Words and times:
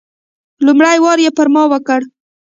لومړی 0.65 0.97
وار 1.03 1.17
یې 1.25 1.31
پر 1.37 1.47
ما 1.53 1.63
وکړ. 1.71 2.01